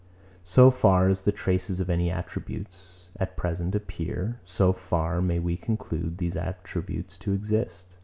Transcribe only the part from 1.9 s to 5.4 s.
attributes, at present, appear, so far may